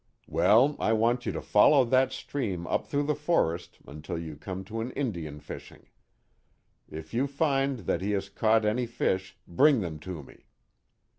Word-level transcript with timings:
Well, 0.27 0.75
I 0.79 0.93
want 0.93 1.27
you 1.27 1.31
to 1.33 1.43
follow 1.43 1.85
that 1.85 2.11
stream 2.11 2.65
up 2.65 2.87
through 2.87 3.03
the 3.03 3.13
forest 3.13 3.77
until 3.85 4.17
you 4.17 4.35
come 4.35 4.63
to 4.63 4.81
an 4.81 4.89
Indian 4.93 5.39
fishing. 5.39 5.89
If 6.89 7.13
you 7.13 7.27
find 7.27 7.81
that 7.81 8.01
he 8.01 8.09
has 8.13 8.27
caught 8.27 8.65
any 8.65 8.87
fish, 8.87 9.37
bring 9.47 9.81
them 9.81 9.99
to 9.99 10.23
me." 10.23 10.47